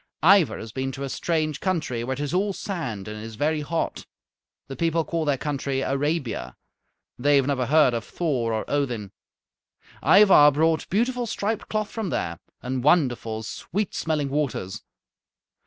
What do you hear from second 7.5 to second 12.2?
heard of Thor or Odin. Ivar brought beautiful striped cloth from